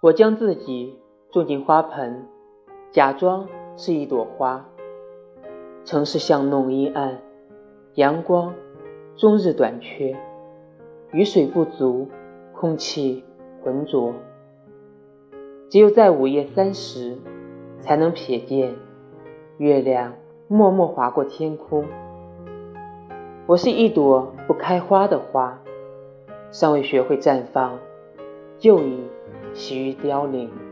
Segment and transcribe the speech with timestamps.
[0.00, 0.96] 我将自己
[1.32, 2.24] 种进花盆，
[2.92, 4.64] 假装是一朵花。
[5.84, 7.18] 城市巷弄阴暗，
[7.94, 8.54] 阳光
[9.16, 10.16] 终日短缺，
[11.10, 12.06] 雨水不足，
[12.54, 13.24] 空气
[13.64, 14.14] 浑浊。
[15.68, 17.18] 只有在午夜三时，
[17.80, 18.76] 才能瞥见
[19.56, 20.14] 月亮
[20.46, 21.84] 默默划过天空。
[23.46, 25.58] 我是一朵不开花的花，
[26.52, 27.80] 尚未学会绽放，
[28.58, 29.02] 就已
[29.58, 30.67] 徐凋零。